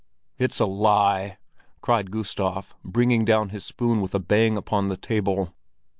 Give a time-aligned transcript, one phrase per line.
[0.39, 1.37] "It's a lie!"
[1.81, 5.53] cried Gustav, bringing down his spoon with a bang upon the table.